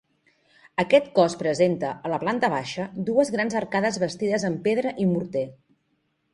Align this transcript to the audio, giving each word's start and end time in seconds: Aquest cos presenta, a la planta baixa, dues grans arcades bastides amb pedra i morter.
Aquest 0.83 1.11
cos 1.19 1.35
presenta, 1.41 1.91
a 2.09 2.11
la 2.15 2.19
planta 2.25 2.51
baixa, 2.55 2.87
dues 3.11 3.33
grans 3.37 3.61
arcades 3.63 4.03
bastides 4.07 4.51
amb 4.53 4.61
pedra 4.69 4.99
i 5.07 5.11
morter. 5.15 5.49